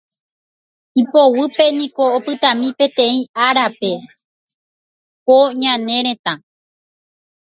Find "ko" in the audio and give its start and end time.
5.27-5.37